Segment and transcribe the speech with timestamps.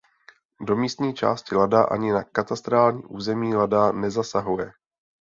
[0.61, 4.71] Do místní části Lada ani na katastrální území Lada nezasahuje.